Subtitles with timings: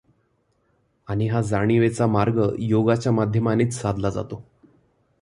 [1.07, 4.43] आणि हा जाणीवेचा मार्ग योगाच्या माध्यमानेच साधला जातो.